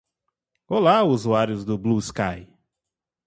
Olá, 0.67 1.03
usuários 1.03 1.63
do 1.63 1.77
BlueSky 1.77 2.51